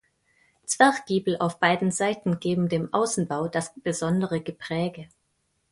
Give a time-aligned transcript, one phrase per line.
[0.65, 5.07] Zwerchgiebel auf beiden Seiten geben dem Außenbau das besondere Gepräge.